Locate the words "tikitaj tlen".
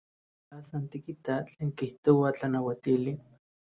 0.95-1.71